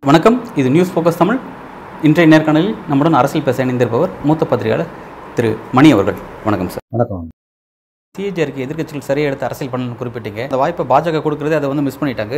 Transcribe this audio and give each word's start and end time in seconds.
வணக்கம். 0.00 0.56
இது 0.56 0.70
news 0.70 0.92
focus 0.94 1.20
Tamil 1.20 1.38
இன்றைய 2.02 2.36
நேர்காணலில் 2.36 2.76
நம்முடன் 2.88 3.12
அரசியல் 3.12 3.44
பேச 3.44 3.64
இணைந்திருப்பவர் 3.64 4.10
மூத்த 4.24 4.46
பத்திரிகையாளர் 4.46 4.90
திரு 5.34 5.56
மணி 5.72 5.92
அவர்கள். 5.92 6.18
வணக்கம் 6.44 6.68
சார் 6.68 6.84
வணக்கம். 6.88 7.28
சிஏஜிஆருக்கு 8.16 8.64
எதிர்க்கட்சிகள் 8.64 9.06
சரியாக 9.06 9.28
எடுத்து 9.28 9.46
அரசியல் 9.46 9.70
பண்ணணும்னு 9.72 9.98
குறிப்பிட்டீங்க. 10.00 10.40
அந்த 10.48 10.58
வாய்ப்பை 10.62 10.84
பாஜக 10.90 11.20
கொடுக்குறது 11.26 11.54
அதை 11.58 11.68
வந்து 11.70 11.84
மிஸ் 11.86 11.98
பண்ணிட்டாங்க. 12.00 12.36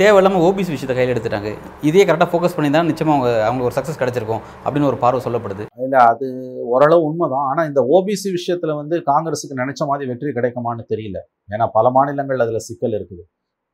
தேவையில்லாமல் 0.00 0.42
ஓபிசி 0.46 0.70
விஷயத்தை 0.74 0.96
கையில் 0.98 1.12
எடுத்துட்டாங்க. 1.12 1.50
இதே 1.88 2.02
கரெக்டாக 2.08 2.28
ஃபோக்கஸ் 2.32 2.56
பண்ணி 2.56 2.70
தான் 2.74 2.90
நிச்சயமாக 2.90 3.16
அவங்க 3.16 3.30
அவங்களுக்கு 3.46 3.68
ஒரு 3.70 3.76
சக்ஸஸ் 3.78 3.98
கிடைச்சிருக்கும் 4.02 4.42
அப்படின்னு 4.64 4.90
ஒரு 4.90 4.98
பார்வை 5.04 5.20
சொல்லப்படுது. 5.26 5.64
இல்லை 5.86 6.00
அது 6.10 6.26
ஓரளவு 6.74 7.06
உண்மைதான். 7.08 7.46
ஆனால் 7.52 7.68
இந்த 7.70 7.82
ஓபிசி 7.96 8.28
விஷயத்தில் 8.36 8.74
வந்து 8.80 8.98
காங்கிரஸுக்கு 9.10 9.60
நினைச்ச 9.62 9.88
மாதிரி 9.90 10.10
வெற்றி 10.12 10.36
கிடைக்குமான்னு 10.38 10.84
தெரியல. 10.92 11.20
ஏன்னா 11.54 11.68
பல 11.78 11.94
மாநிலங்கள் 11.96 12.44
அதில் 12.46 12.66
சிக்கல் 12.68 12.96
இருக்குது. 12.98 13.24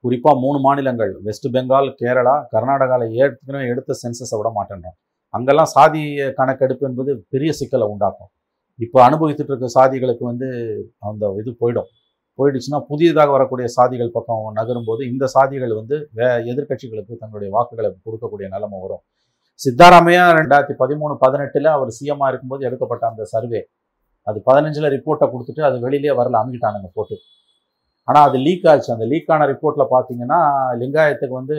குறிப்பாக 0.05 0.39
மூணு 0.47 0.61
மாநிலங்கள் 0.67 1.13
வெஸ்ட் 1.29 1.53
பெங்கால் 1.57 1.95
கேரளா 2.03 2.37
கர்நாடகாவில் 2.57 3.17
ஏற்கனவே 3.23 3.65
எடுத்த 3.75 3.97
சென்சஸை 4.05 4.39
விட 4.43 4.51
மாட்டேன்றோம். 4.59 4.99
அங்கெல்லாம் 5.35 5.73
சாதி 5.77 6.05
கணக்கெடுப்பு 6.39 6.87
என்பது 6.91 7.11
பெரிய 7.35 7.51
சிக்கலை 7.63 7.89
உண்டாக்கும். 7.95 8.31
இப்போ 8.85 8.99
அனுபவித்துட்டு 9.09 9.53
இருக்க 9.53 9.69
சாதிகளுக்கு 9.79 10.25
வந்து 10.31 10.49
அந்த 11.09 11.33
இது 11.41 11.51
போயிடும். 11.63 11.89
போயிடுச்சுன்னா 12.39 12.79
புதியதாக 12.91 13.31
வரக்கூடிய 13.37 13.67
சாதிகள் 13.77 14.13
பக்கம் 14.17 14.45
நகரும்போது 14.59 15.03
இந்த 15.13 15.25
சாதிகள் 15.35 15.73
வந்து 15.81 15.97
வே 16.19 16.29
எதிர்க்கட்சிகளுக்கு 16.53 17.15
தங்களுடைய 17.23 17.51
வாக்குகளை 17.57 17.91
கொடுக்கக்கூடிய 18.07 18.47
நிலைமை 18.55 18.79
வரும். 18.85 19.03
சித்தாராமையா 19.61 20.23
ரெண்டாயிரத்தி 20.39 20.75
பதிமூணு 20.83 21.15
பதினெட்டில் 21.25 21.69
அவர் 21.77 21.91
சிஎம்மாக 21.99 22.31
இருக்கும்போது 22.31 22.63
எடுக்கப்பட்ட 22.69 23.05
அந்த 23.11 23.23
சர்வே. 23.33 23.61
அது 24.27 24.39
பதினஞ்சில் 24.49 24.93
ரிப்போர்ட்டை 24.97 25.27
கொடுத்துட்டு 25.33 25.63
அது 25.69 25.77
வெளியிலே 25.85 26.15
வரல 26.21 26.41
அமைக்கிட்டானுங்க 26.43 26.91
போட்டு. 26.99 27.17
ஆனால் 28.09 28.25
அது 28.29 28.39
லீக் 28.47 28.67
ஆச்சு. 28.73 28.89
அந்த 28.95 29.07
லீக் 29.13 29.31
ஆன 29.35 29.47
ரிப்போர்ட்டில் 29.53 29.91
பார்த்தீங்கன்னா 29.95 30.39
லிங்காயத்துக்கு 30.81 31.35
வந்து 31.41 31.57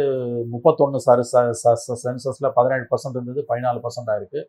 முப்பத்தொன்று 0.53 1.00
ச 1.06 1.75
சென்சஸில் 2.06 2.50
பதினேழு 2.58 2.85
பர்சன்ட் 2.91 3.17
இருந்தது 3.17 3.41
பதினாலு 3.52 3.80
பர்சன்ட் 3.85 4.11
ஆயிருக்கு. 4.13 4.41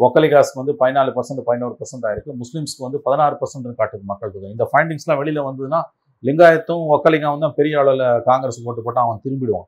ஒக்கலிகாஸ்க்கு 0.00 0.64
வந்து 0.64 0.72
பதினாலு 0.72 1.12
பர்சன்ட் 1.12 1.40
பதினோரு 1.44 1.76
பர்சன்ட் 1.78 2.04
ஆயிருக்கு 2.04 2.34
முஸ்லீம்ஸ்க்கு 2.34 2.78
வந்து 2.78 2.98
பதினாறு 2.98 3.36
பர்சன்ட் 3.36 3.66
காட்டுது 3.66 4.00
மக்கள் 4.02 4.30
தொகை. 4.30 4.50
இந்த 4.50 4.68
ஃபைண்டிங்ஸ்லாம் 4.72 5.16
வெளியில் 5.16 5.42
வந்ததுன்னா 5.42 5.82
லிங்காயத்தும் 6.22 6.86
ஒக்கலிங்காவும் 6.96 7.38
தான் 7.38 7.52
பெரிய 7.56 7.78
அளவில் 7.78 8.22
காங்கிரஸ் 8.24 8.64
போட்டு 8.64 8.82
போட்டு 8.82 9.00
அவன் 9.00 9.20
திரும்பிடுவான். 9.24 9.66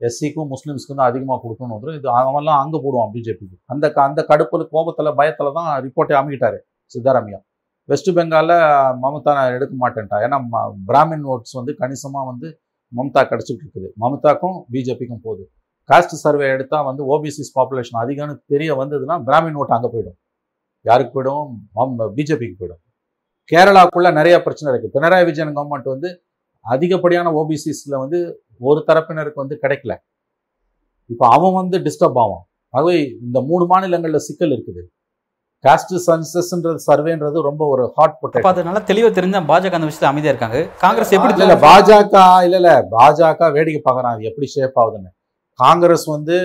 எஸ்சிக்கும் 0.00 0.48
முஸ்லீம்ஸ்க்கு 0.48 0.94
தான் 0.96 1.08
அதிகமாக 1.08 1.48
கொடுக்கணும் 1.48 1.72
வந்துடும் 1.72 1.96
இது 1.96 2.08
அவன்லாம் 2.10 2.58
அங்கே 2.58 2.78
போடுவான் 2.78 3.10
பிஜேபிக்கு 3.12 3.62
அந்த 3.64 3.92
க- 3.92 4.02
அந்த 4.02 4.24
கடுப்பில் 4.28 4.68
கோபத்தில் 4.70 5.14
பயத்தில் 5.16 5.50
தான் 5.54 5.82
ரிப்போர்ட்டை 5.82 6.12
அமைக்கிட்டாரு 6.12 6.58
சித்தாராமையா. 6.94 7.40
வெஸ்ட் 7.84 8.10
பெங்காலில் 8.10 8.94
மமதா 9.02 9.34
நான் 9.34 9.52
எடுக்க 9.52 9.88
மாட்டேன்ட்டா. 9.88 10.28
ஏன்னா 10.28 10.44
ம- 10.52 10.72
பிராமின் 10.88 11.22
ஓட்ஸ் 11.22 11.52
வந்து 11.52 11.76
கணிசமாக 11.76 12.26
வந்து 12.26 12.60
மம்தா 12.96 13.26
கிடச்சிட்டு 13.26 13.58
இருக்குது. 13.64 13.88
மம்தாக்கும் 14.00 14.62
பிஜேபிக்கும் 14.72 15.20
போகுது. 15.22 15.50
காஸ்ட் 15.90 16.14
சர்வே 16.24 16.46
எடுத்தால் 16.54 16.86
வந்து 16.88 17.02
ஓபிசிஸ் 17.14 17.52
பாப்புலேஷன் 17.58 17.98
அதிகம்னு 18.02 18.34
தெரிய 18.52 18.70
வந்ததுன்னா 18.80 19.16
பிராமின் 19.28 19.58
ஓட்டு 19.60 19.76
அங்கே 19.76 19.90
போயிடும். 19.94 20.18
யாருக்கு 20.88 21.12
போயிடும்? 21.16 21.52
பிஜேபிக்கு 22.16 22.56
போயிடும். 22.60 22.82
கேரளாக்குள்ள 23.52 24.08
நிறைய 24.18 24.36
பிரச்சனை 24.46 24.68
இருக்குது 24.72 24.94
பினராயி 24.96 25.24
விஜயன் 25.28 25.54
கவர்மெண்ட் 25.58 25.88
வந்து 25.94 26.08
அதிகப்படியான 26.64 27.32
ஓபிசிஸில் 27.40 28.00
வந்து 28.02 28.18
ஒரு 28.68 28.80
தரப்பினருக்கு 28.88 29.42
வந்து 29.42 29.56
கிடைக்கல. 29.64 29.94
இப்போ 31.12 31.24
அவன் 31.36 31.56
வந்து 31.60 31.76
டிஸ்டர்ப் 31.86 32.20
ஆவான். 32.22 32.44
ஆகவே 32.76 32.94
இந்த 33.26 33.38
மூணு 33.48 33.64
மாநிலங்களில் 33.72 34.24
சிக்கல் 34.28 34.54
இருக்குது. 34.54 34.82
காஸ்ட் 35.64 35.94
சென்சஸ்ன்றது 36.06 36.80
சர்வேன்றது 36.88 37.38
ரொம்ப 37.48 37.62
ஒரு 37.74 37.84
ஹாட் 37.96 38.14
அப்போ 38.14 38.22
பொட்டேட்டோ 38.24 38.50
அது 38.52 38.66
நல்லா 38.68 38.82
தெளிவாக 38.90 39.12
தெரிஞ்சா 39.18 39.40
பாஜக 39.52 39.78
அந்த 39.78 39.88
விஷயத்தை 39.90 40.10
அமைதியாக 40.10 40.34
இருக்காங்க. 40.34 40.58
காங்கிரஸ் 40.84 41.14
எப்படி 41.18 41.44
இல்ல 41.46 41.56
பாஜக 41.68 42.16
இல்ல 42.46 42.56
இல்ல 42.62 42.72
பாஜக 42.96 43.50
வேடிக்கை 43.58 43.82
பார்க்கறான். 43.86 44.14
அது 44.16 44.28
எப்படி 44.30 44.48
ஷேப் 44.56 44.80
ஆகுதுன்னு. 44.82 45.10
காங்கிரஸ் 45.60 46.06
வந்து 46.16 46.36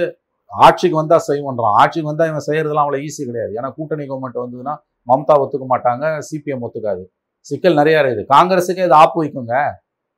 ஆட்சிக்கு 0.51 0.97
வந்தால் 1.01 1.25
செய்வோன்றான் 1.27 1.75
ஆட்சிக்கு 1.81 2.09
வந்தால் 2.11 2.29
இவன் 2.31 2.45
செய்கிறதுலாம் 2.47 2.85
அவ்வளோ 2.85 2.99
ஈஸி 3.07 3.21
கிடையாது. 3.29 3.51
ஏன்னா 3.59 3.69
கூட்டணி 3.77 4.03
கவர்மெண்ட் 4.09 4.41
வந்ததுன்னா 4.43 4.73
மம்தா 5.09 5.35
ஒத்துக்க 5.43 5.65
மாட்டாங்க 5.73 6.05
சிபிஎம் 6.29 6.63
ஒத்துக்காது. 6.65 7.03
சிக்கல் 7.49 7.77
நிறைய 7.79 8.01
இருக்குது. 8.03 8.25
காங்கிரஸுக்கே 8.33 8.83
இது 8.87 8.97
ஆப்பு 9.03 9.17
வைக்குங்க. 9.21 9.55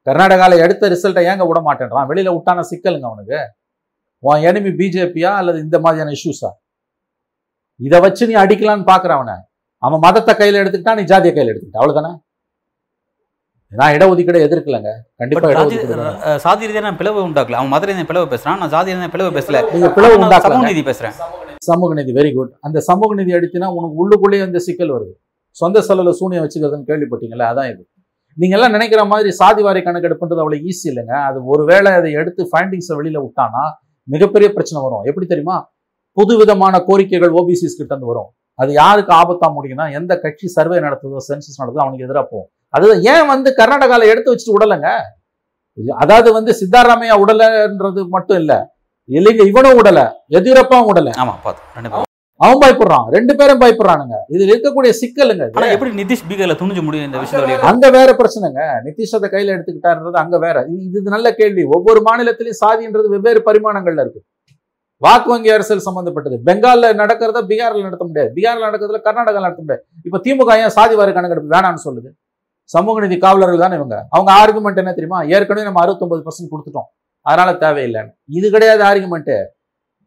கர்நாடகாவில் 0.07 0.63
எடுத்த 0.65 0.89
ரிசல்ட்டை 0.93 1.21
ஏங்க 1.31 1.43
விட 1.49 1.59
மாட்டேன்றான்? 1.67 2.07
வெளியில் 2.11 2.33
விட்டான 2.35 2.63
சிக்கலுங்க 2.71 3.07
அவனுக்கு. 3.11 3.39
உன் 4.23 4.43
எனிமி 4.49 4.71
பிஜேபியா 4.79 5.31
அல்லது 5.41 5.57
இந்த 5.65 5.77
மாதிரியான 5.85 6.13
இஷ்யூஸா 6.17 6.51
இதை 7.79 7.97
வச்சு 8.05 8.23
நீ 8.29 8.35
அடிக்கலான்னு 8.43 8.89
பாக்குற 8.91 9.11
அவனை 9.19 9.35
அவன் 9.83 10.03
மதத்தை 10.05 10.33
கையில் 10.41 10.59
எடுத்துக்கிட்டா 10.61 10.95
நீ 10.99 11.03
ஜாதியை 11.11 11.33
கையில் 11.33 11.51
எடுத்துக்கிட்ட. 11.51 11.81
அவ்வளோதானே 11.81 12.11
நான் 13.79 13.93
இடஒதுக்கீடு 13.95 14.39
எதிர்க்கலங்க. 14.45 14.89
கண்டிப்பா. 15.21 15.49
சாதி 16.43 16.67
ரீதியான 16.69 16.89
பிளவு 16.99 17.19
உண்டாக்கல. 17.27 17.57
அவன் 17.59 17.71
மத 17.73 17.85
ரீதியான 17.89 18.07
பிளவு 18.09 18.25
பேசுறான் 18.33 18.59
நான் 18.61 18.71
சாதி 18.73 18.91
ரீதியான 18.91 19.11
பிளவு 19.13 19.29
பேசல. 19.37 19.61
நீங்க 19.73 19.89
பிளவு 19.95 20.13
நான் 20.13 20.25
உண்டாக்கல. 20.25 20.51
சமூக 20.53 20.67
நீதி 20.71 20.83
பேசுறேன். 20.89 21.15
சமூக 21.69 21.93
நீதி 21.99 22.13
வெரி 22.19 22.31
குட் 22.37 22.51
அந்த 22.67 22.79
சமூக 22.89 23.15
நீதி 23.19 23.33
அடித்தினா 23.37 23.69
உனக்கு 23.77 23.97
உள்ளுக்குள்ளேயே 24.03 24.45
இந்த 24.49 24.61
சிக்கல் 24.67 24.93
வருது. 24.95 25.13
சொந்த 25.61 25.83
செலவுல 25.87 26.13
சூனியம் 26.19 26.43
வச்சுக்கிறதுன்னு 26.45 26.87
கேள்விப்பட்டீங்களா? 26.91 27.47
அதான் 27.53 27.69
இது. 27.73 27.81
நீங்க 28.37 28.55
எல்லாம் 28.57 28.73
நினைக்கிற 28.75 29.01
மாதிரி 29.11 29.29
சாதிவாரி 29.41 29.81
கணக்கெடுப்புன்றது 29.87 30.43
அவ்வளவு 30.43 30.65
ஈஸி 30.69 30.85
இல்லைங்க. 30.91 31.15
அது 31.29 31.39
ஒருவேளை 31.53 31.89
அதை 31.99 32.11
எடுத்து 32.21 32.43
ஃபைண்டிங்ஸை 32.51 32.93
வெளியில 32.99 33.19
விட்டானா 33.25 33.63
மிகப்பெரிய 34.13 34.47
பிரச்சனை 34.55 34.79
வரும். 34.85 35.03
எப்படி 35.09 35.25
தெரியுமா? 35.33 35.57
புது 36.17 36.33
விதமான 36.39 36.83
கோரிக்கைகள் 36.87 37.35
ஓபிசிஸ் 37.41 37.79
கிட்ட 37.79 37.91
இருந்து 37.93 38.11
வரும். 38.11 38.29
அது 38.61 38.71
யாருக்கு 38.81 39.11
ஆபத்தா 39.21 39.47
முடியும்னா 39.57 39.85
எந்த 39.99 40.13
கட்சி 40.23 40.47
சர்வே 40.55 40.77
நடத்துதோ 40.85 41.21
சென்சஸ் 41.29 41.59
நடத்துதோ 41.61 41.83
அவனுக்கு 41.85 42.05
எதிராக 42.07 42.25
போகும். 42.31 42.49
அதுதான் 42.73 43.01
ஏன் 43.01 43.27
வந்து 43.27 43.53
கர்நாடகால 43.57 44.07
எடுத்து 44.07 44.33
வச்சுட்டு 44.33 44.59
விடலைங்க 44.59 44.89
அதாவது 45.89 46.33
வந்து 46.33 46.55
சித்தாராமையா 46.59 47.21
உடலைன்றது 47.25 48.07
மட்டும் 48.07 48.37
இல்ல. 48.37 48.75
இல்லைங்க 49.09 49.45
இவனும் 49.47 49.77
உடல. 49.77 50.11
எதிரப்பாவும் 50.29 50.87
உடல. 50.93 51.11
ஆமா 51.17 51.33
பேரும். 51.43 52.01
அவன் 52.35 52.57
பயப்படுறான். 52.57 53.09
ரெண்டு 53.09 53.35
பேரும் 53.35 53.59
பயப்படுறானுங்க. 53.59 54.13
இதுல 54.29 54.53
இருக்கக்கூடிய 54.53 54.93
சிக்கலுங்க 55.01 55.71
எப்படி 55.71 56.03
நிதிஷ் 56.03 56.31
பீகர்ல 56.31 56.53
துணிஞ்சு 56.53 56.81
முடியும் 56.81 57.05
இந்த 57.05 57.17
வெளியிட்டு 57.17 57.67
அங்க 57.67 57.89
வேற 57.89 58.13
பிரச்சனைங்க. 58.13 58.61
நிதிஷ் 58.83 59.15
அதை 59.15 59.29
கையில 59.29 59.51
எடுத்துக்கிட்டாருன்றது 59.51 60.11
அங்க 60.11 60.37
வேற. 60.37 60.61
இது- 60.61 61.01
நல்ல 61.01 61.33
கேள்வி. 61.33 61.63
ஒவ்வொரு 61.63 62.01
மாநிலத்திலயும் 62.05 62.65
சாதின்றது 62.65 63.07
வெவ்வேறு 63.07 63.41
பரிமாணங்கள்ல 63.45 63.99
இருக்கு. 63.99 64.23
வாக்கு 64.97 65.29
வங்கி 65.29 65.49
அரசியல் 65.49 65.81
சம்பந்தப்பட்டது. 65.81 66.41
பெங்கால்ல 66.45 66.85
நடக்கிறத 66.85 67.45
பீகார்ல 67.51 67.81
நடத்த 67.81 68.05
முடியாது. 68.05 68.31
பீகார்ல 68.35 68.67
நடக்கிறதுல 68.67 69.01
கர்நாடகால 69.03 69.39
நடத்த 69.39 69.61
முடியாது. 69.61 69.85
இப்ப 70.03 70.21
திமுக 70.23 70.57
ஏன் 70.57 70.69
சாதி 70.69 70.95
வாரி 70.95 71.13
கணக்கெடுப்பு 71.13 71.57
வேணாம்னு 71.57 71.77
சொல்லுது? 71.85 72.22
சமூக 72.63 72.99
நீதி 72.99 73.17
காவலர்கள் 73.17 73.59
தானே 73.59 73.75
இவங்க? 73.75 74.07
அவங்க 74.09 74.29
ஆர்குமெண்ட் 74.41 74.81
என்ன 74.81 74.91
தெரியுமா? 74.91 75.21
ஏற்கனவே 75.21 75.63
நம்ம 75.63 75.81
அறுபத்தொன்பது 75.81 76.23
பர்சன்ட் 76.27 76.51
கொடுத்துட்டோம். 76.53 76.89
அதனால 77.21 77.51
தேவையில்லைன்னு. 77.51 78.11
இது 78.25 78.51
கிடையாது 78.51 78.83
ஆர்குமெண்ட் 78.83 79.33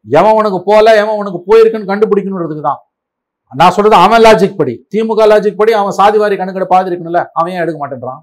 எவன் 0.07 0.33
உனக்கு 0.33 0.63
போல 0.63 0.97
எவன் 0.97 1.17
உனக்கு 1.17 1.39
போயிருக்குன்னு 1.49 1.91
கண்டுபிடிக்கணுன்றதுக்கு 1.93 2.61
தான். 2.61 2.81
நான் 3.55 3.71
சொல்றது 3.71 3.97
அவன் 3.97 4.23
லாஜிக் 4.23 4.57
படி. 4.57 4.87
திமுக 4.95 5.27
லாஜிக் 5.33 5.57
படி 5.57 5.73
அவன் 5.73 5.97
சாதிவாரி 5.99 6.37
கணக்கெடுப்பு 6.37 6.77
ஆதரிக்கணும்ல 6.79 7.25
அவன் 7.33 7.53
ஏன் 7.53 7.63
எடுக்க 7.65 7.79
மாட்டேன்றான்? 7.83 8.21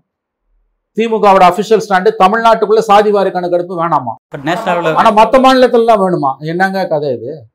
திமுகவோட 0.98 1.44
அபிஷியல் 1.52 1.84
ஸ்டாண்டு 1.86 2.10
தமிழ்நாட்டுக்குள்ள 2.24 2.82
சாதிவாரி 2.88 3.32
கணக்கெடுப்பு 3.32 3.84
வேணாமா? 3.84 4.14
ஆனா 5.00 5.12
மத்த 5.24 5.40
மாநிலத்துல 5.46 5.96
வேணுமா? 6.04 6.38
என்னங்க 6.40 6.88
கதை 6.88 7.12
இது? 7.14 7.46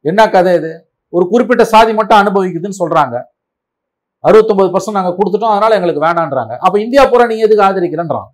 என்ன 0.00 0.30
கதை 0.30 0.54
இது? 0.54 0.88
ஒரு 1.08 1.28
குறிப்பிட்ட 1.28 1.64
சாதி 1.64 1.92
மட்டும் 1.92 2.18
அனுபவிக்குதுன்னு 2.18 2.80
சொல்றாங்க. 2.82 3.22
அறுபத்தொம்பது 4.28 4.68
பர்சன்ட் 4.74 4.98
நாங்கள் 4.98 5.16
கொடுத்துட்டோம் 5.18 5.52
அதனால் 5.54 5.76
எங்களுக்கு 5.78 6.04
வேணான்றாங்க 6.06 6.54
அப்போ 6.64 6.76
இந்தியா 6.84 7.02
பூரா 7.12 7.26
நீ 7.32 7.36
எதுக்கு 7.46 7.66
ஆதரிக்கிறேன்றான்? 7.68 8.28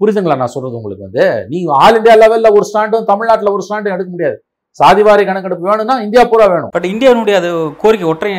புரியுதுங்களா 0.00 0.36
நான் 0.42 0.54
சொல்கிறது 0.54 0.78
உங்களுக்கு 0.78 1.06
வந்து? 1.08 1.24
நீங்கள் 1.52 1.76
ஆல் 1.84 1.98
இந்தியா 1.98 2.14
லெவலில் 2.22 2.54
ஒரு 2.58 2.64
ஸ்டாண்டும் 2.70 3.08
தமிழ்நாட்டில் 3.10 3.54
ஒரு 3.56 3.64
ஸ்டாண்டும் 3.66 3.94
எடுக்க 3.96 4.10
முடியாது. 4.14 4.38
சாதிவாரி 4.84 5.24
கணக்கெடுப்பு 5.24 5.68
வேணும்னா 5.68 6.00
இந்தியா 6.00 6.24
பூரா 6.24 6.46
வேணும். 6.46 6.68
பட் 6.70 6.84
இந்தியாவுடைய 6.84 7.34
அது 7.34 7.74
கோரிக்கை 7.78 8.08
ஒற்றை 8.08 8.32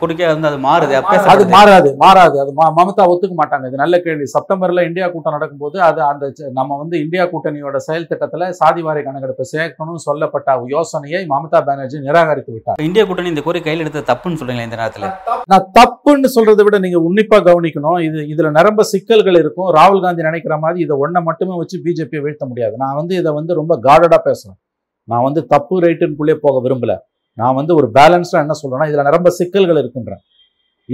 கோரிக்கையா 0.00 0.40
வந்து 0.40 0.48
அது 0.48 0.56
மாறுது? 0.56 0.92
அப்ப 0.92 1.16
அது. 1.16 1.48
மாறாது? 1.48 1.96
மாறாது 1.96 2.40
அது 2.40 2.52
ம- 2.56 2.72
மமதா 2.76 3.02
ஒத்துக்க 3.02 3.32
மாட்டாங்க. 3.44 3.66
இது 3.66 3.76
நல்ல 3.76 4.00
கேள்வி. 4.00 4.22
செப்டம்பர்ல 4.22 4.86
இந்தியா 4.86 5.08
கூட்டம் 5.08 5.32
நடக்கும்போது 5.32 5.80
அது 5.80 6.02
அந்த 6.02 6.32
நம்ம 6.52 6.76
வந்து 6.76 7.00
இந்தியா 7.00 7.24
கூட்டணியோட 7.24 7.76
செயல் 7.76 8.06
திட்டத்துல 8.10 8.52
சாதிவாரி 8.64 9.02
கணக்கெடுப்பு 9.02 9.44
சேர்க்கணும்னு 9.52 9.96
சொல்லப்பட்ட 9.96 10.62
யோசனையை 10.66 11.26
மமதா 11.28 11.64
பானர்ஜி 11.66 11.98
நிராகரித்து 11.98 12.52
விட்டார். 12.52 12.76
இந்தியா 12.82 13.04
கூட்டணி 13.04 13.28
இந்த 13.28 13.40
கோரிக்கை 13.40 13.76
கையில் 13.76 13.92
எடுத்து 13.92 14.14
தப்புன்னு 14.14 14.32
சொல்றீங்களா 14.32 14.62
இந்த 14.62 14.76
நேரத்துல? 14.76 15.12
நான் 15.46 15.70
தப்புன்னு 15.80 16.28
சொல்றதை 16.34 16.62
விட 16.62 16.78
நீங்க 16.78 16.98
உன்னிப்பா 16.98 17.40
கவனிக்கணும். 17.40 18.00
இது 18.00 18.18
இதுல 18.18 18.50
நிரம்ப 18.50 18.82
சிக்கல்கள் 18.82 19.34
இருக்கும். 19.34 19.74
ராகுல் 19.74 20.02
காந்தி 20.02 20.22
நினைக்கிற 20.22 20.58
மாதிரி 20.58 20.80
இதை 20.80 20.96
ஒன்றை 20.96 21.22
மட்டுமே 21.22 21.56
வச்சு 21.56 21.80
பிஜேபியை 21.84 22.20
வீழ்த்த 22.20 22.46
முடியாது. 22.46 22.74
நான் 22.76 22.94
வந்து 22.94 23.16
இதை 23.16 23.32
வந்து 23.32 23.54
ரொம்ப 23.54 23.78
கார்டடா 23.82 24.18
பேசுறேன். 24.24 24.63
நான் 25.10 25.24
வந்து 25.26 25.40
தப்பு 25.52 25.76
ரைட்டுக்குள்ளே 25.84 26.34
போக 26.44 26.56
விரும்பலை. 26.66 26.96
நான் 27.40 27.56
வந்து 27.58 27.72
ஒரு 27.78 27.86
பேலன்ஸாக 27.96 28.44
என்ன 28.44 28.54
சொல்கிறேன்னா 28.60 28.88
இதில் 28.90 29.06
நிரம்ப 29.08 29.30
சிக்கல்கள் 29.38 29.80
இருக்குன்றேன். 29.82 30.22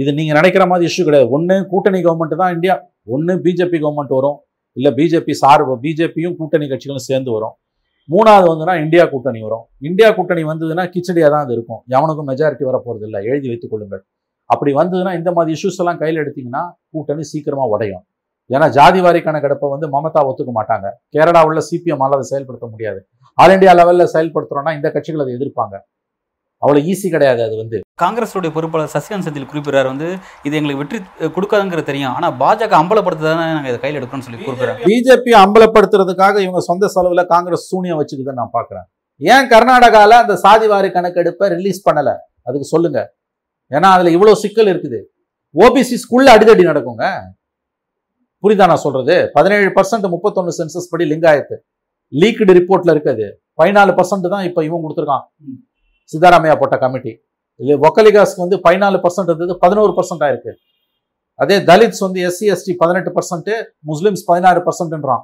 இது 0.01 0.09
நீங்கள் 0.19 0.37
நினைக்கிற 0.39 0.63
மாதிரி 0.71 0.87
இஷ்யூ 0.89 1.03
கிடையாது. 1.07 1.27
ஒன்று 1.35 1.55
கூட்டணி 1.71 1.99
கவர்மெண்ட் 2.05 2.35
தான் 2.43 2.53
இந்தியா 2.55 2.75
ஒன்று 3.15 3.33
பிஜேபி 3.45 3.77
கவர்மெண்ட் 3.83 4.13
வரும். 4.19 4.37
இல்லை 4.77 4.91
பிஜேபி 4.99 5.33
சார்பு 5.41 5.73
பிஜேபியும் 5.85 6.35
கூட்டணி 6.39 6.65
கட்சிகளும் 6.71 7.07
சேர்ந்து 7.09 7.31
வரும். 7.37 7.55
மூணாவது 8.09 8.47
வந்துன்னா 8.51 8.75
இந்தியா 8.83 9.03
கூட்டணி 9.13 9.39
வரும். 9.47 9.65
இந்தியா 9.89 10.07
கூட்டணி 10.17 10.43
வந்ததுன்னா 10.51 10.85
கிச்சடியாக 10.93 11.29
தான் 11.33 11.43
அது 11.45 11.53
இருக்கும். 11.57 11.81
எவனுக்கும் 11.95 12.29
மெஜாரிட்டி 12.31 12.65
வர 12.69 12.77
போகிறது 12.85 13.05
இல்லை 13.09 13.19
எழுதி 13.31 13.47
வைத்துக் 13.51 13.73
கொள்ளுங்கள். 13.73 14.03
அப்படி 14.53 14.71
வந்ததுன்னா 14.79 15.11
இந்த 15.19 15.29
மாதிரி 15.35 15.55
இஷ்யூஸ் 15.57 15.79
எல்லாம் 15.81 15.99
கையில் 16.01 16.21
எடுத்தீங்கன்னா 16.23 16.63
கூட்டணி 16.93 17.23
சீக்கிரமாக 17.31 17.73
உடையும். 17.73 18.03
ஏன்னா 18.51 18.67
ஜாதிவாரி 18.75 19.19
கணக்கெடுப்பை 19.21 19.67
வந்து 19.69 19.87
மமதா 19.87 20.21
ஒத்துக்க 20.29 20.51
மாட்டாங்க. 20.55 20.87
கேரளாவுள்ள 21.13 21.61
சிபிஎம் 21.67 22.03
அதை 22.07 22.25
செயல்படுத்த 22.29 22.65
முடியாது. 22.67 22.99
ஆல் 23.37 23.53
இந்தியா 23.53 23.73
லெவலில் 23.73 24.11
செயல்படுத்துறோம்னா 24.13 24.73
இந்த 24.77 24.87
கட்சிகள் 24.91 25.23
அதை 25.23 25.33
எதிர்ப்பாங்க. 25.37 25.75
அவ்வளோ 26.61 26.79
ஈஸி 26.89 27.07
கிடையாது 27.09 27.41
அது 27.43 27.55
வந்து. 27.59 27.77
காங்கிரஸுடைய 27.99 28.51
பொறுப்பாளர் 28.55 28.91
சசிகாந்த் 28.93 29.25
செந்தில் 29.27 29.47
குறிப்பிடுறாரு 29.51 29.87
வந்து 29.91 30.07
இது 30.45 30.57
எங்களுக்கு 30.59 30.81
வெற்றி 30.81 30.97
அஹ், 31.21 31.31
கொடுக்காதுங்கிறது 31.35 31.87
தெரியும். 31.87 32.13
ஆனால் 32.17 32.33
பாஜக 32.41 32.73
அம்பலப்படுத்த 32.79 33.23
தானே 33.29 33.45
நாங்கள் 33.51 33.71
இதை 33.71 33.79
கையில் 33.81 33.99
எடுக்கணும்னு 33.99 34.27
சொல்லி 34.27 34.39
குறிப்பிடுறாங்க 34.41 34.83
பிஜேபி 34.85 35.31
அம்பலப்படுத்துறதுக்காக 35.41 36.35
இவங்க 36.45 36.61
சொந்த 36.67 36.89
செலவுல 36.95 37.23
காங்கிரஸ் 37.27 37.65
சூனியம் 37.71 37.99
வச்சுக்குதுன்னு 38.01 38.41
நான் 38.41 38.53
பார்க்குறேன். 38.53 38.85
ஏன் 39.21 39.47
கர்நாடகால 39.49 40.11
அந்த 40.23 40.35
சாதிவாரி 40.43 40.89
கணக்கெடுப்பை 40.91 41.47
ரிலீஸ் 41.55 41.81
பண்ணல? 41.87 42.11
அதுக்கு 42.47 42.67
சொல்லுங்க. 42.69 42.99
ஏன்னா 43.71 43.89
அதுல 43.95 44.11
இவ்வளவு 44.11 44.41
சிக்கல் 44.43 44.71
இருக்குது. 44.73 44.99
ஓபிசி 45.55 45.95
ஸ்கூல்ல 46.03 46.33
அடிதடி 46.35 46.63
நடக்குங்க. 46.63 47.05
புரியுதா 48.43 48.65
நான் 48.71 48.83
சொல்றது? 48.85 49.15
பதினேழு 49.35 49.69
பர்சன்ட் 49.77 50.07
முப்பத்தொன்னு 50.13 50.53
சென்சஸ் 50.59 50.89
படி 50.91 51.05
லிங்காயத்து 51.11 51.55
லீக்டு 52.21 52.53
ரிப்போர்ட்ல 52.59 52.93
இருக்குது. 52.95 53.27
பதினாலு 53.59 53.91
பர்சன்ட் 53.99 54.27
தான் 54.33 54.45
இப்போ 54.49 54.61
இவன் 54.67 54.83
கொடுத்துருக்கான். 54.83 55.25
சித்தாராமையா 56.11 56.55
போட்ட 56.61 56.77
கமிட்டி 56.83 57.13
இது 57.59 57.73
ஒக்கலிகாஸ்க்கு 57.87 58.43
வந்து 58.45 58.57
பதினாலு 58.67 58.97
பர்சன்ட் 59.03 59.29
இருந்தது 59.31 59.55
பதினோரு 59.63 59.93
பர்சன்ட் 59.97 60.23
ஆயிருக்கு. 60.27 60.53
அதே 61.43 61.57
தலித்ஸ் 61.69 62.01
வந்து 62.05 62.19
எஸ்சி 62.29 62.45
எஸ்டி 62.53 62.73
பதினெட்டு 62.81 63.11
பர்சன்ட் 63.17 63.51
முஸ்லிம்ஸ் 63.91 64.23
பதினாறு 64.31 64.59
பர்சன்ட்ன்றான் 64.67 65.23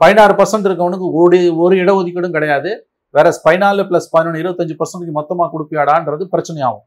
பதினாறு 0.00 0.34
பர்சன்ட் 0.40 0.66
இருக்கவனுக்கு 0.68 1.06
ஒரு 1.20 1.38
ஒரு 1.64 1.74
இடஒதுக்கீடும் 1.82 2.36
கிடையாது. 2.36 2.70
வேற 3.16 3.28
பதினாலு 3.46 3.82
பிளஸ் 3.88 4.08
பதினொன்று 4.14 4.40
இருபத்தஞ்சு 4.42 4.74
பர்சன்ட் 4.80 5.16
மொத்தமாக 5.18 5.48
கொடுப்பியாடான்றது 5.54 6.24
பிரச்சனையாகும். 6.34 6.84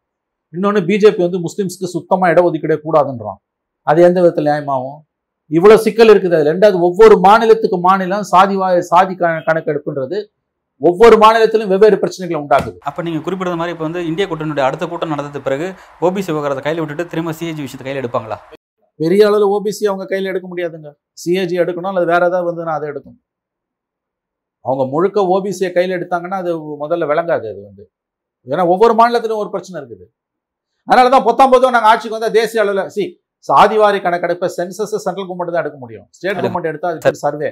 இன்னொன்று 0.53 0.81
பிஜேபி 0.89 1.21
வந்து 1.27 1.39
முஸ்லிம்ஸ்க்கு 1.47 1.93
சுத்தமாக 1.95 2.33
இடஒதுக்கீடே 2.33 2.77
கூடாதுன்றான். 2.85 3.39
அது 3.89 3.99
எந்த 4.07 4.17
விதத்தில் 4.23 4.49
நியாயமாகும்? 4.49 4.99
இவ்வளவு 5.51 5.83
சிக்கல் 5.85 6.11
இருக்குது 6.13 6.35
அது 6.37 6.49
ரெண்டாவது 6.51 6.77
ஒவ்வொரு 6.87 7.15
மாநிலத்துக்கு 7.25 7.77
மாநிலம் 7.87 8.25
சாதி 8.33 8.55
சாதி 8.91 9.15
கணக்கெடுப்புன்றது 9.21 10.19
ஒவ்வொரு 10.81 11.15
மாநிலத்திலும் 11.23 11.69
வெவ்வேறு 11.73 11.97
பிரச்சனைகளை 12.01 12.37
உண்டாக்குது. 12.41 12.77
அப்போ 12.89 12.99
நீங்கள் 13.05 13.23
குறிப்பிடுற 13.25 13.55
மாதிரி 13.59 13.73
இப்போ 13.75 13.85
வந்து 13.87 14.01
இந்திய 14.09 14.25
கூட்டணியுடைய 14.29 14.63
அடுத்த 14.67 14.85
கூட்டம் 14.91 15.13
நடந்தது 15.13 15.39
பிறகு 15.47 15.67
ஓபிசி 16.07 16.29
விவகாரத்தை 16.33 16.63
கையில் 16.65 16.81
விட்டுட்டு 16.81 17.05
திரும்ப 17.11 17.33
சிஏஜி 17.39 17.61
விஷயத்தை 17.65 17.85
கையில் 17.87 18.01
எடுப்பாங்களா? 18.01 18.37
பெரிய 18.99 19.21
அளவில் 19.27 19.51
ஓபிசி 19.55 19.83
அவங்க 19.91 20.05
கையில் 20.11 20.31
எடுக்க 20.31 20.47
முடியாதுங்க. 20.51 20.89
சிஏஜி 21.21 21.55
எடுக்கணும் 21.63 21.91
அல்லது 21.91 22.07
வேற 22.13 22.21
ஏதாவது 22.29 22.47
வந்து 22.49 22.75
அதை 22.77 22.87
எடுக்கும் 22.91 23.17
அவங்க 24.65 24.83
முழுக்க 24.93 25.19
ஓபிசியை 25.35 25.69
கையில் 25.77 25.95
எடுத்தாங்கன்னா 25.97 26.37
அது 26.43 26.51
முதல்ல 26.83 27.07
விளங்காது 27.11 27.47
அது 27.53 27.59
வந்து. 27.69 27.83
ஏன்னா 28.47 28.63
ஒவ்வொரு 28.73 28.93
மாநிலத்திலும் 28.99 29.41
ஒரு 29.43 29.49
பிரச்சனை 29.55 29.77
இருக்குது. 29.81 30.05
அதனால 30.87 31.09
தான் 31.15 31.25
பொத்தாம் 31.27 31.51
பொதுவாக 31.53 31.75
நாங்கள் 31.75 31.91
ஆட்சிக்கு 31.91 32.17
வந்தால் 32.17 32.35
தேசிய 32.39 32.63
அளவில் 32.63 32.89
சி 32.95 33.03
சாதிவாரி 33.49 34.01
கணக்கெடுப்பை 34.07 34.49
சென்சஸ் 34.57 34.95
சென்ட்ரல் 35.05 35.27
கவர்மெண்ட் 35.29 35.55
தான் 35.55 35.63
எடுக்க 35.65 35.79
முடியும். 35.83 36.07
ஸ்டேட் 36.17 36.41
கவர்மெண்ட் 36.41 36.71
எடுத்தா 36.71 36.91
அது 37.11 37.23
சர்வே 37.25 37.51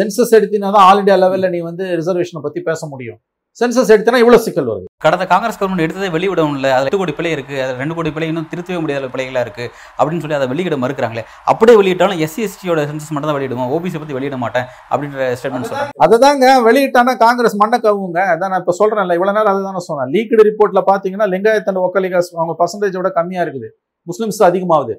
சென்சஸ் 0.00 0.34
எடுத்தினா 0.40 0.70
தான் 0.76 0.86
ஆல் 0.88 1.00
இந்தியா 1.02 1.16
லெவலில் 1.22 1.52
நீ 1.54 1.62
வந்து 1.70 1.84
ரிசர்வேஷனை 2.00 2.42
பற்றி 2.44 2.60
பேச 2.68 2.86
முடியும். 2.92 3.20
சென்சஸ் 3.58 3.90
எடுத்தனா 3.94 4.20
இவ்வளோ 4.22 4.38
சிக்கல் 4.44 4.68
வருது. 4.70 4.86
கடந்த 5.04 5.24
காங்கிரஸ் 5.32 5.58
கவர்மெண்ட் 5.58 5.84
எடுத்ததை 5.84 6.08
வெளியிடவும் 6.14 6.54
இல்லை 6.58 6.70
அதில் 6.76 6.88
எட்டு 6.88 6.98
கோடி 7.00 7.12
பிள்ளை 7.18 7.30
இருக்குது 7.34 7.60
அதில் 7.64 7.78
ரெண்டு 7.82 7.94
கோடி 7.98 8.10
பிள்ளை 8.14 8.28
இன்னும் 8.30 8.48
திருத்தவே 8.52 8.78
முடியாத 8.84 9.10
பிள்ளைகளாக 9.12 9.44
இருக்குது 9.46 9.68
அப்படின்னு 9.98 10.22
சொல்லி 10.24 10.36
அதை 10.38 10.48
வெளியிட 10.52 10.76
மறுக்கிறாங்களே. 10.84 11.22
அப்படியே 11.52 11.76
வெளியிட்டாலும் 11.80 12.22
எஸ்சி 12.26 12.42
எஸ்டியோட 12.46 12.80
சென்சஸ் 12.90 13.12
மட்டும் 13.14 13.30
தான் 13.30 13.38
வெளியிடுவோம் 13.38 13.70
ஓபிசி 13.76 14.00
பற்றி 14.02 14.16
வெளியிட 14.18 14.38
மாட்டேன் 14.44 14.66
அப்படின்ற 14.90 15.28
ஸ்டேட்மெண்ட் 15.40 15.68
சொல்கிறாங்க 15.70 16.04
அதுதாங்க. 16.06 16.48
வெளியிட்டானா 16.68 17.14
காங்கிரஸ் 17.24 17.56
மண்ணை 17.62 17.80
கவுங்க 17.86 18.20
அதான் 18.34 18.52
நான் 18.54 18.62
இப்போ 18.64 18.76
சொல்றேன்ல. 18.80 19.18
இவ்வளவு 19.20 19.38
நாள் 19.38 19.52
அதுதானே 19.52 19.82
சொன்னேன். 19.88 20.10
லீக்டு 20.16 20.48
ரிப்போர்ட்ல 20.50 20.82
பாத்தீங்கன்னா 20.90 21.28
லிங்காயத்தன் 21.34 21.82
ஒக்கலிகாஸ் 21.86 22.34
அவங்க 22.40 22.56
பர்சன்டேஜோட 22.62 23.10
கம்மியா 23.20 23.44
இருக்குது. 23.46 23.70
முஸ்லிம்ஸ் 24.10 24.40
அதிகமாகுது. 24.48 24.94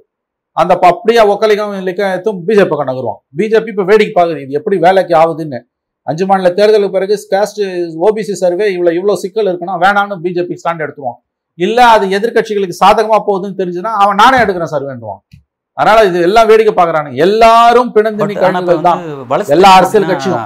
அந்த 0.57 0.74
அப்படியே 0.90 1.22
ஒக்கலிகம் 1.34 1.74
லிங்காயத்தும் 1.88 2.38
பிஜேபி 2.48 2.69
பக்கம் 2.72 2.90
நகருவோம் 2.92 3.19
பிஜேபி 3.40 3.72
இப்போ 3.74 3.86
வேடிக்கை 3.92 4.13
பார்க்குது. 4.18 4.42
இது 4.46 4.57
எப்படி 4.60 4.78
வேலைக்கு 4.86 5.13
ஆகுதுன்னு. 5.22 5.60
அஞ்சு 6.07 6.24
மாநில 6.30 6.50
தேர்தலுக்கு 6.57 6.96
பிறகு 6.98 7.16
காஸ்ட் 7.34 7.62
ஓபிசி 8.07 8.34
சர்வே 8.44 8.66
இவ்வளவு 8.75 8.98
இவ்வளவு 9.00 9.22
சிக்கல் 9.24 9.50
இருக்குன்னா 9.52 9.78
வேணான்னு 9.86 10.18
பிஜேபி 10.25 10.56
ஸ்டாண்ட் 10.62 10.84
எடுத்துருவோம் 10.86 11.19
இல்ல 11.66 11.80
அது 11.96 12.06
எதிர்க்கட்சிகளுக்கு 12.18 12.81
சாதகமா 12.84 13.18
போகுதுன்னு 13.28 13.60
தெரிஞ்சுன்னா 13.62 13.92
அவன் 14.04 14.22
நானே 14.24 14.38
எடுக்கிறேன் 14.44 14.74
சர்வேன்றான் 14.75 15.22
அதனால 15.78 16.00
இது 16.10 16.18
எல்லாம் 16.28 16.48
வேடிக்கை 16.50 16.74
பார்க்கறானுங்க. 16.75 17.18
எல்லாரும் 17.25 17.90
கழிவுகள் 17.96 18.86
தான். 18.88 19.00
எல்லா 19.56 19.69
அரசியல் 19.80 20.10
கட்சியும். 20.12 20.44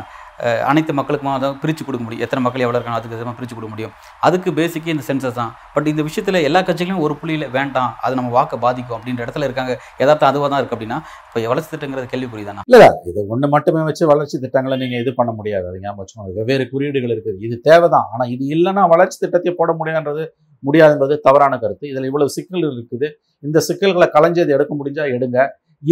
அனைத்து 0.70 0.92
மக்களுக்குமா 1.00 1.34
அதை 1.38 1.48
பிரித்து 1.62 1.84
கொடுக்க 1.88 2.04
முடியும். 2.06 2.24
எத்தனை 2.26 2.42
மக்கள் 2.46 2.64
எவ்வளோ 2.66 2.78
இருக்காங்க 2.80 3.00
அதுக்கு 3.00 3.16
விதமாக 3.18 3.36
பிரித்து 3.40 3.56
கொடுக்க 3.58 3.72
முடியும். 3.74 3.94
அதுக்கு 4.28 4.50
பேசிக்கே 4.60 4.94
இந்த 4.96 5.06
சென்சஸ் 5.10 5.38
தான். 5.42 5.52
பட் 5.76 5.88
இந்த 5.94 6.04
விஷயத்தில் 6.08 6.40
எல்லா 6.50 6.62
கட்சிகளும் 6.70 7.04
ஒரு 7.06 7.16
புள்ளியில் 7.22 7.48
வேண்டாம் 7.58 7.92
அது 8.06 8.20
நம்ம 8.20 8.32
வாக்கை 8.38 8.60
பாதிக்கும் 8.66 8.98
அப்படின்ற 8.98 9.22
இடத்துல 9.26 9.48
இருக்காங்க. 9.50 9.74
எதார்த்தம் 10.04 10.30
அதுவாக 10.32 10.50
தான் 10.52 10.62
இருக்குது 10.62 10.78
அப்படின்னா 10.80 11.00
இப்போ 11.28 11.48
வளர்ச்சி 11.54 11.72
திட்டங்கிறது 11.74 12.12
கேள்வி 12.14 12.30
புரியுதானா 12.34 12.64
இல்லை 12.74 12.90
இது 13.12 13.28
ஒன்று 13.36 13.50
மட்டுமே 13.56 13.82
வச்சு 13.90 14.04
வளர்ச்சி 14.14 14.38
திட்டங்களை 14.46 14.78
நீங்கள் 14.84 15.02
இது 15.06 15.14
பண்ண 15.22 15.32
முடியாது. 15.40 15.66
அது 15.72 15.82
ஞாபகம் 15.86 16.04
வச்சுக்கோங்க. 16.04 16.34
வெவ்வேறு 16.40 16.66
குறியீடுகள் 16.74 17.16
இருக்குது 17.16 17.42
இது 17.48 17.58
தேவை 17.70 17.90
தான் 17.96 18.08
ஆனால் 18.14 18.32
இது 18.36 18.46
இல்லைன்னா 18.58 18.86
வளர்ச்சி 18.94 19.18
திட்டத்தை 19.24 19.54
போட 19.62 19.72
முடியாதுன்றது 19.82 20.26
முடியாது 20.68 20.94
என்பது 20.96 21.16
தவறான 21.26 21.58
கருத்து. 21.64 21.86
இதில் 21.92 22.08
இவ்வளவு 22.08 22.34
சிக்கல்கள் 22.38 22.74
இருக்குது. 22.78 23.08
இந்த 23.48 23.58
சிக்கல்களை 23.68 24.08
களைஞ்சது 24.16 24.52
எடுக்க 24.56 24.74
முடிஞ்சால் 24.80 25.12
எடுங்க. 25.18 25.38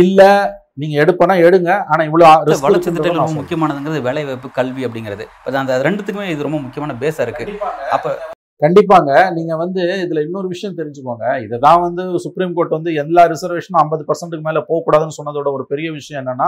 இல்லை 0.03 0.31
நீங்க 0.81 0.95
எடுப்பனா 1.03 1.35
எடுங்க. 1.47 1.71
ஆனா 1.91 2.01
இவ்வளவு 2.09 2.63
வளர்ச்சி 2.65 2.89
திட்டங்கள் 2.89 3.21
ரொம்ப. 3.23 3.37
முக்கியமானதுங்கிறது 3.41 4.01
வேலைவாய்ப்பு 4.07 4.49
கல்வி 4.59 4.81
அப்படிங்கிறது. 4.87 5.25
அந்த 5.61 5.77
ரெண்டுத்துக்குமே 5.87 6.27
இது 6.33 6.47
ரொம்ப 6.47 6.59
முக்கியமான 6.65 6.95
பேஸாக 7.03 7.27
இருக்குது 7.27 7.53
அப்போ 7.97 8.11
கண்டிப்பாங்க. 8.61 9.11
நீங்க 9.37 9.53
வந்து 9.63 9.81
இதுல 10.03 10.21
இன்னொரு 10.27 10.47
விஷயம் 10.53 10.77
தெரிஞ்சுக்கோங்க. 10.77 11.25
இதுதான் 11.45 11.81
வந்து 11.87 12.03
சுப்ரீம் 12.23 12.55
கோர்ட் 12.57 12.77
வந்து 12.77 12.91
எல்லா 13.03 13.23
ரிசர்வேஷனும் 13.33 13.81
ஐம்பது 13.83 14.03
பர்சன்ட்டுக்கு 14.07 14.47
மேல 14.47 14.61
போகக்கூடாதுன்னு 14.69 15.17
சொன்னதோட 15.19 15.47
ஒரு 15.57 15.65
பெரிய 15.73 15.89
விஷயம் 15.97 16.21
என்னன்னா 16.21 16.47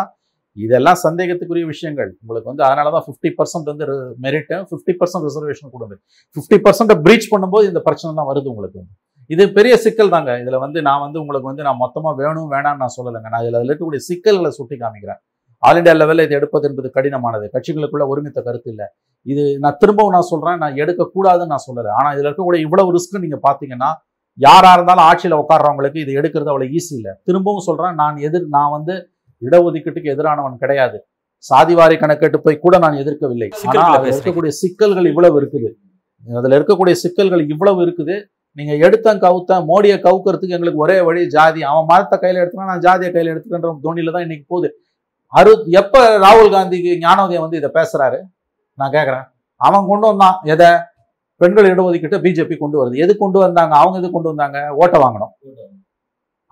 இதெல்லாம் 0.58 1.00
சந்தேகத்துக்குரிய 1.04 1.66
விஷயங்கள். 1.74 2.10
உங்களுக்கு 2.24 2.50
வந்து 2.52 2.64
அதனால 2.68 2.92
தான் 2.96 3.06
ஃபிஃப்டி 3.08 3.30
பர்சன்ட் 3.40 3.70
வந்து 3.72 3.86
மெரிட் 4.26 4.54
ஃபிஃப்டி 4.70 4.94
பர்சன்ட் 5.02 5.28
ரிசர்வேஷன் 5.30 5.74
கொடுங்க. 5.76 5.96
ஃபிஃப்டி 6.36 6.58
பர்சன்ட் 6.66 6.94
பிரீச் 7.06 7.30
பண்ணும்போது 7.34 7.68
இந்த 7.72 7.82
பிரச்சனை 7.88 8.10
தான் 8.20 8.30
வருது 8.32 8.50
உங்களுக்கு. 8.54 8.82
இது 9.30 9.52
பெரிய 9.54 9.78
சிக்கல் 9.78 10.10
தாங்க. 10.10 10.32
இதுல 10.44 10.60
வந்து 10.60 10.82
நான் 10.82 11.02
வந்து 11.02 11.20
உங்களுக்கு 11.20 11.48
வந்து 11.48 11.64
நான் 11.64 11.80
மொத்தமா 11.82 12.12
வேணும் 12.22 12.52
வேணாம்னு 12.52 12.82
நான் 12.84 12.96
சொல்லலைங்க. 12.98 13.30
நான் 13.30 13.42
இதுல 13.42 13.60
அதுல 13.60 13.74
இருக்கக்கூடிய 13.74 13.96
சிக்கல்களை 13.96 14.50
சுட்டி 14.50 14.76
காமிக்கிறேன். 14.76 15.20
ஆல் 15.64 15.78
இந்தியா 15.78 15.96
லெவலில் 15.96 16.24
இது 16.24 16.36
எடுப்பது 16.36 16.68
என்பது 16.70 16.92
கடினமானது. 16.96 17.50
கட்சிகளுக்குள்ள 17.56 18.08
ஒருமித்த 18.08 18.42
கருத்து 18.42 18.70
இல்லை. 18.70 18.86
இது 19.26 19.60
நான் 19.60 19.76
திரும்பவும் 19.80 20.12
நான் 20.12 20.30
சொல்றேன். 20.30 20.58
நான் 20.58 20.76
எடுக்கக்கூடாதுன்னு 20.76 21.54
நான் 21.54 21.66
சொல்லலை. 21.68 21.92
ஆனா 22.00 22.14
இதுல 22.14 22.28
இருக்கக்கூடிய 22.30 22.60
இவ்வளவு 22.60 22.94
ரிஸ்க் 22.94 23.20
நீங்க 23.20 23.40
பாத்தீங்கன்னா 23.50 23.90
யாரா 24.34 24.74
இருந்தாலும் 24.74 25.06
ஆட்சியில 25.06 25.38
உட்கார்றவங்களுக்கு 25.44 25.96
இது 25.96 26.12
எடுக்கிறது 26.22 26.52
அவ்வளவு 26.54 26.72
ஈஸி 26.72 26.94
இல்லை. 26.94 27.14
திரும்பவும் 27.24 27.66
சொல்றேன். 27.70 27.94
நான் 27.94 28.18
எதிர் 28.18 28.48
நான் 28.48 28.72
வந்து 28.72 28.96
இடஒதுக்கீட்டுக்கு 29.42 30.14
எதிரானவன் 30.16 30.58
கிடையாது. 30.58 30.98
சாதிவாரி 31.50 31.98
கணக்கெடுப்பை 32.00 32.60
கூட 32.60 32.78
நான் 32.78 32.94
எதிர்க்கவில்லை. 32.94 33.50
ஆனா 33.50 33.62
சிக்கல்களை 33.62 33.98
அதுல. 33.98 34.16
இருக்கக்கூடிய 34.16 34.48
சிக்கல்கள் 34.48 35.06
இவ்வளவு 35.06 35.42
இருக்குது. 35.42 35.70
அதுல 36.38 36.60
இருக்கக்கூடிய 36.60 36.92
சிக்கல்கள் 36.92 37.50
இவ்வளவு 37.50 37.82
இருக்குது. 37.86 38.16
நீங்க 38.60 38.74
எடுத்தன் 38.86 39.24
கவுத்தன் 39.26 39.66
மோடியை 39.72 39.98
கவுக்கிறதுக்கு 40.06 40.56
எங்களுக்கு 40.58 40.84
ஒரே 40.86 40.98
வழி 41.08 41.24
ஜாதி. 41.38 41.62
அவன் 41.72 41.90
மதத்தை 41.92 42.18
கையில 42.22 42.42
எடுத்துனா 42.44 42.70
நான் 42.72 42.86
ஜாதியை 42.86 43.12
கையில 43.16 43.34
எடுத்துக்கின்ற 43.34 43.74
தோணியில 43.88 44.14
தான் 44.16 44.26
இன்னைக்கு 44.28 44.46
போகுது. 44.54 44.70
அரு 45.40 45.52
எப்ப 45.82 46.04
ராகுல் 46.26 46.54
காந்திக்கு 46.54 46.92
ஞானோதயம் 47.06 47.44
வந்து 47.46 47.60
இதை 47.62 47.70
பேசுறாரு? 47.80 48.20
நான் 48.80 48.96
கேட்கறேன் 48.96 49.26
அவன் 49.68 49.90
கொண்டு 49.92 50.06
வந்தான். 50.10 50.38
எதை? 50.54 50.70
பெண்கள் 51.42 51.68
இடஒதுக்கீட்டை 51.72 52.18
பிஜேபி 52.24 52.56
கொண்டு 52.62 52.78
வருது. 52.80 52.96
எது 53.04 53.12
கொண்டு 53.24 53.38
வந்தாங்க? 53.44 53.74
அவங்க 53.82 54.00
எது 54.02 54.08
கொண்டு 54.16 54.32
வந்தாங்க? 54.32 54.60
ஓட்டை 54.82 54.98
வாங்கணும். 55.04 55.34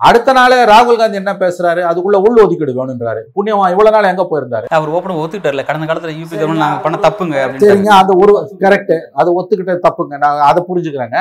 அடுத்த 0.08 0.34
நாளே 0.38 0.58
ராகுல் 0.72 1.00
காந்தி 1.00 1.20
என்ன 1.22 1.32
பேசுறாரு? 1.42 1.82
அதுக்குள்ள 1.90 2.18
உள் 2.26 2.42
ஒதுக்கீடு 2.44 2.78
வேணுன்றாரு 2.80 3.22
புண்ணியமா 3.36 3.66
இவ்வளவு 3.74 3.94
நாள் 3.96 4.10
எங்க 4.12 4.24
போயிருந்தாரு? 4.32 4.68
அவர் 4.78 4.94
ஓப்பனாக 4.96 5.22
ஒத்துக்கிட்டார்ல. 5.24 5.64
கடந்த 5.70 5.88
காலத்தில் 5.90 6.18
யூபி 6.20 6.36
கவர்மெண்ட் 6.42 6.64
நாங்கள் 6.66 6.84
பண்ண 6.86 6.98
தப்புங்க 7.06 7.38
சரிங்க 7.64 7.92
அந்த 8.02 8.14
ஒரு 8.24 8.34
கரெக்ட் 8.64 8.96
அது 9.22 9.36
ஒத்துக்கிட்ட 9.40 9.76
தப்புங்க. 9.88 10.18
நான் 10.24 10.46
அதை 10.50 10.62
புரிஞ்சுக்கிறேங்க. 10.70 11.20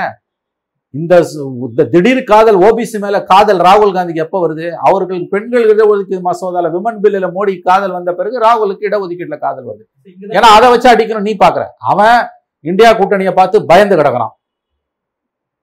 இந்த 0.97 1.85
திடீர் 1.93 2.21
காதல் 2.31 2.59
ஓபிசி 2.67 2.99
மேல 3.05 3.17
காதல் 3.31 3.61
ராகுல் 3.67 3.95
காந்திக்கு 3.97 4.25
எப்ப 4.25 4.41
வருது? 4.45 4.67
அவர்களுக்கு 4.88 5.33
பெண்கள் 5.35 5.65
இடஒதுக்கீடு 5.73 6.23
மசோதால 6.29 6.71
விமன் 6.75 7.00
பில்லுல 7.05 7.29
மோடி 7.37 7.55
காதல் 7.69 7.95
வந்த 7.97 8.11
பிறகு 8.19 8.37
ராகுலுக்கு 8.47 8.88
இடஒதுக்கீட்டுல 8.88 9.38
காதல் 9.45 9.69
வருது. 9.71 9.85
ஏன்னா 10.37 10.50
அதை 10.57 10.67
வச்சு 10.73 10.88
அடிக்கணும் 10.93 11.29
நீ 11.29 11.35
பாக்குற. 11.45 11.65
அவன் 11.93 12.19
இந்தியா 12.71 12.91
கூட்டணியை 12.99 13.33
பார்த்து 13.41 13.67
பயந்து 13.71 13.97
கிடக்குறான். 13.97 14.35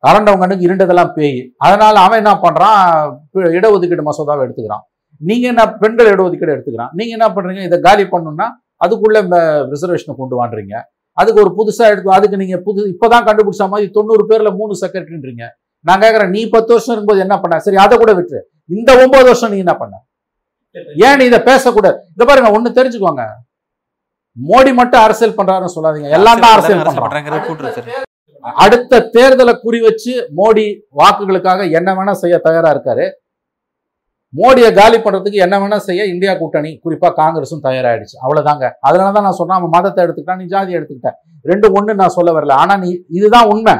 அரண்டவங்கனுக்கு 0.09 0.65
இருண்டதெல்லாம் 0.67 1.13
பேய். 1.17 1.37
அதனால 1.65 1.95
அவன் 2.05 2.21
என்ன 2.21 2.33
பண்றான்? 2.45 2.81
இடஒதுக்கீடு 3.57 4.03
மசோதாவை 4.09 4.43
எடுத்துக்கிறான். 4.45 4.83
நீங்க 5.29 5.45
என்ன 5.53 5.63
பெண்கள் 5.83 6.11
இடஒதுக்கீடு 6.15 6.55
எடுத்துக்கிறான்? 6.55 6.91
நீங்க 6.99 7.11
என்ன 7.17 7.27
பண்றீங்க? 7.35 7.63
இதை 7.69 7.79
காலி 7.87 8.05
பண்ணணும்னா 8.13 8.47
அதுக்குள்ள 8.85 9.19
ரிசர்வேஷனை 9.73 10.13
கொண்டு 10.21 10.35
வாண்டுறீங்க 10.39 10.75
அதுக்கு 11.17 11.41
ஒரு 11.43 11.51
புதுசா 11.57 11.85
எடுத்து 11.93 12.17
அதுக்கு 12.17 12.39
நீங்க 12.43 12.57
புது 12.67 12.81
இப்பதான் 12.93 13.27
கண்டுபிடிச்ச 13.27 13.65
மாதிரி 13.73 13.87
தொண்ணூறு 13.97 14.23
பேர்ல 14.29 14.51
மூணு 14.59 14.73
செக்ரட்டரின்றீங்க 14.81 15.45
நான் 15.87 16.03
கேக்குறேன் 16.03 16.33
நீ 16.35 16.41
பத்து 16.55 16.71
வருஷம் 16.73 16.93
இருக்கும்போது 16.93 17.23
என்ன 17.25 17.35
பண்ண? 17.43 17.55
சரி 17.65 17.79
அதை 17.85 17.95
கூட 18.01 18.11
விட்டுரு. 18.17 18.41
இந்த 18.75 18.91
ஒன்பது 19.03 19.25
வருஷம் 19.29 19.51
நீ 19.53 19.57
என்ன 19.63 19.73
பண்ண? 19.81 19.95
ஏன் 21.07 21.17
நீ 21.19 21.23
இதை 21.31 21.39
பேசக்கூடாது 21.49 21.97
இந்த 22.13 22.23
பாருங்க 22.29 22.51
ஒண்ணு 22.57 22.77
தெரிஞ்சுக்கோங்க. 22.77 23.23
மோடி 24.37 24.71
மட்டும் 24.79 25.03
அரசியல் 25.05 25.35
பண்றாருன்னு 25.39 25.75
சொல்லாதீங்க. 25.75 26.09
எல்லாம் 26.17 26.41
தான் 26.43 26.53
அரசியல் 26.55 26.79
பண்றாங்க. 26.85 27.01
அடுத்த 28.63 29.01
தேர்தலை 29.15 29.53
குறி 29.65 29.79
வச்சு 29.87 30.13
மோடி 30.39 30.65
வாக்குகளுக்காக 31.01 31.67
என்ன 31.79 31.89
வேணா 31.97 32.13
செய்ய 32.23 32.37
தயாரா 32.47 32.71
இருக்காரு. 32.75 33.05
மோடியை 34.33 34.69
காலி 34.77 34.97
பண்ணுறதுக்கு 34.97 35.43
என்ன 35.45 35.55
வேணால் 35.61 35.83
செய்ய 35.87 36.03
இந்தியா 36.13 36.31
கூட்டணி 36.41 36.71
குறிப்பாக 36.83 37.13
காங்கிரஸும் 37.21 37.63
தயாராகிடுச்சு 37.67 38.17
அவ்வளோதாங்க 38.23 38.65
அதனால 38.87 39.11
தான் 39.17 39.27
நான் 39.27 39.39
சொன்னேன் 39.39 39.59
அவன் 39.59 39.73
மதத்தை 39.75 40.01
எடுத்துக்கிட்டான் 40.05 40.41
நீ 40.43 40.47
ஜாதி 40.55 40.77
எடுத்துக்கிட்டேன் 40.77 41.17
ரெண்டு 41.51 41.67
ஒன்று 41.77 41.99
நான் 42.01 42.15
சொல்ல 42.17 42.31
வரல. 42.37 42.55
ஆனால் 42.63 42.81
நீ 42.83 42.89
இதுதான் 43.17 43.49
உண்மை. 43.53 43.75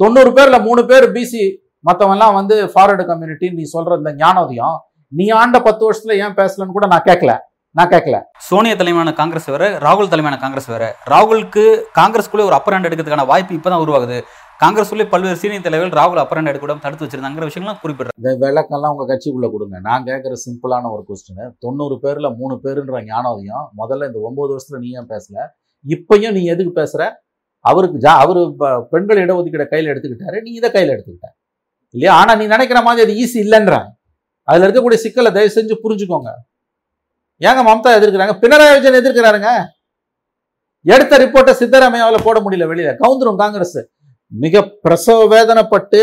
தொண்ணூறு 0.00 0.30
பேரில் 0.36 0.64
மூணு 0.68 0.82
பேர் 0.90 1.06
பிசி 1.16 1.44
மற்றவெல்லாம் 1.88 2.34
வந்து 2.40 2.56
ஃபார்வர்டு 2.72 3.04
கம்யூனிட்டி 3.08 3.46
நீ 3.58 3.64
சொல்கிற 3.74 3.96
இந்த 4.00 4.12
ஞானோதயம் 4.24 4.76
நீ 5.12 5.24
ஆண்ட 5.40 5.56
பத்து 5.68 5.82
வருஷத்துல 5.86 6.14
ஏன் 6.24 6.36
பேசலன்னு 6.40 6.76
கூட 6.76 6.86
நான் 6.92 7.08
கேட்கல. 7.08 7.32
நான் 7.78 7.90
கேட்கல. 7.92 8.16
சோனியா 8.46 8.74
தலைமையான 8.78 9.12
காங்கிரஸ் 9.18 9.46
வேற 9.52 9.66
ராகுல் 9.84 10.10
தலைமையான 10.12 10.38
காங்கிரஸ் 10.42 10.68
வேற. 10.72 10.84
ராகுலுக்கு 11.12 11.62
காங்கிரஸ்குள்ளே 11.98 12.44
ஒரு 12.48 12.56
அப்பர் 12.56 12.74
ஹேண்ட் 12.74 12.88
எடுக்கிறதுக்கான 12.88 13.24
வாய்ப்பு 13.30 13.56
இப்பதான் 13.58 13.82
உருவாகுது. 13.84 14.16
காங்கிரஸ் 14.58 14.88
சொல்லி 14.88 15.06
பல்வேறு 15.06 15.36
சீனியர் 15.36 15.62
தலைவர்கள் 15.62 16.02
ராகுல் 16.02 16.16
அப்பர் 16.16 16.38
ஹேண்ட் 16.38 16.46
எடுக்க 16.46 16.74
தடுத்து 16.74 17.06
வச்சிருந்தாங்கிற 17.06 17.48
விஷயங்கள்லாம் 17.48 17.80
குறிப்பிடுறாங்க. 17.82 18.16
இந்த 18.16 18.36
விளக்கெல்லாம் 18.40 18.94
உங்க 18.94 19.14
கட்சிக்குள்ள 19.14 19.50
கொடுங்க. 19.50 19.80
நான் 19.80 20.04
கேட்குற 20.04 20.32
சிம்பிளான 20.44 20.90
ஒரு 20.90 21.04
கொஸ்டின் 21.08 21.50
தொண்ணூறு 21.58 21.98
பேர்ல 22.02 22.36
மூணு 22.36 22.60
பேருன்ற 22.64 23.04
ஞானோதயம் 23.04 23.70
முதல்ல 23.78 24.06
இந்த 24.06 24.18
ஒன்பது 24.22 24.56
வருஷத்துல 24.56 24.78
நீ 24.78 24.90
ஏன் 24.90 25.06
பேசல? 25.06 25.46
இப்பையும் 25.88 26.32
நீ 26.32 26.44
எதுக்கு 26.44 26.82
பேசுற? 26.82 27.12
அவருக்கு 27.58 27.98
ஜா 27.98 28.10
அவர் 28.10 28.56
பெண்கள் 28.90 29.26
இடஒதுக்கீட 29.26 29.66
கையில் 29.66 29.92
எடுத்துக்கிட்டாரு. 29.92 30.42
நீ 30.42 30.50
இதை 30.50 30.70
கையில் 30.70 30.94
எடுத்துக்கிட்ட. 30.94 31.28
இல்லையா? 31.90 32.18
ஆனால் 32.18 32.38
நீ 32.38 32.46
நினைக்கிற 32.46 32.80
மாதிரி 32.80 33.02
அது 33.02 33.14
ஈஸி 33.24 33.44
இல்லைன்ற 33.46 33.86
அதில் 34.42 34.68
இருக்கக்கூடிய 34.68 34.94
சிக்கலை 34.94 35.32
தயவு 35.32 35.52
செஞ்சு 35.54 35.74
புரிஞ்சுக்கோங்க. 35.84 36.30
ஏங்க 37.40 37.60
மம்தா 37.68 37.90
எதிர்க்கிறாங்க? 37.98 38.32
பினராயி 38.44 38.74
விஜயன் 38.74 39.04
எதிர்க்கிறாருங்க. 39.04 39.64
எடுத்த 40.82 41.18
ரிப்போர்ட்டை 41.18 41.54
சித்தராமையாவில் 41.60 42.24
போட 42.24 42.40
முடியல 42.40 42.66
வெளியில். 42.66 42.96
கவுந்துரும் 42.98 43.36
காங்கிரஸ். 43.36 43.91
மிக 44.32 44.62
பிரசவ 44.84 45.20
வேதனைப்பட்டு 45.34 46.00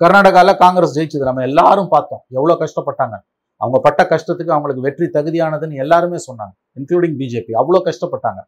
கர்நாடகால 0.00 0.50
காங்கிரஸ் 0.62 0.94
ஜெயிச்சது 0.96 1.28
நம்ம 1.28 1.42
எல்லாரும் 1.48 1.90
பார்த்தோம். 1.94 2.22
எவ்வளவு 2.36 2.60
கஷ்டப்பட்டாங்க. 2.62 3.16
அவங்க 3.60 3.78
பட்ட 3.86 4.00
கஷ்டத்துக்கு 4.12 4.54
அவங்களுக்கு 4.54 4.84
வெற்றி 4.86 5.06
தகுதியானதுன்னு 5.16 5.82
எல்லாருமே 5.84 6.18
சொன்னாங்க 6.28 6.54
இன்க்ளூடிங் 6.78 7.16
பிஜேபி 7.20 7.52
அவ்வளோ 7.60 7.80
கஷ்டப்பட்டாங்க. 7.88 8.40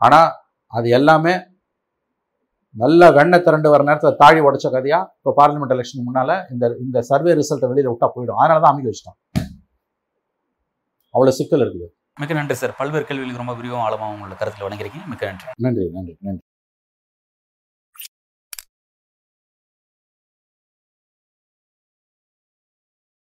ஆனா 0.00 0.20
அது 0.78 0.88
எல்லாமே 0.98 1.34
நல்ல 2.82 3.10
வெண்ணெய் 3.16 3.44
திரண்டு 3.46 3.68
வர 3.72 3.82
நேரத்தில் 3.88 4.18
தாழி 4.22 4.40
உடைச்ச 4.48 4.66
கதையா 4.76 5.00
இப்போ 5.18 5.32
பார்லிமெண்ட் 5.40 5.74
எலெக்ஷன் 5.76 6.06
முன்னால 6.08 6.38
இந்த 6.52 6.64
இந்த 6.84 6.98
சர்வே 7.10 7.32
ரிசல்ட்டை 7.40 7.68
வெளியில 7.72 7.90
விட்டா 7.92 8.08
போயிடும். 8.14 8.38
அதனால 8.42 8.60
தான் 8.64 8.72
அமைக்க 8.74 8.88
வச்சிட்டோம். 8.90 9.18
அவ்வளோ 11.14 11.34
சிக்கல் 11.40 11.64
இருக்குது. 11.64 11.88
மிக்க 12.20 12.32
நன்றி 12.38 12.56
சார். 12.60 12.72
பல்வேறு 12.80 13.04
கேள்விகளுக்கு 13.08 13.42
ரொம்ப 13.42 13.54
விரிவாக 13.58 13.84
ஆழமாக 13.88 14.14
உங்களோட 14.14 14.36
கருத்தில் 14.40 14.66
வணங்கிருக்கீங்க 14.68 15.06
மிக்க 15.12 15.30
நன்றி. 15.32 15.46
நன்றி 15.66 15.86
நன்றி 15.98 16.14
நன்றி. 16.28 16.42